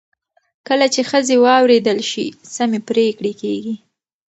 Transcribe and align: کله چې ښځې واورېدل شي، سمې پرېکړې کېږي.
کله 0.67 0.85
چې 0.93 1.01
ښځې 1.09 1.35
واورېدل 1.45 1.99
شي، 2.11 2.25
سمې 2.55 2.79
پرېکړې 2.89 3.31
کېږي. 3.41 3.75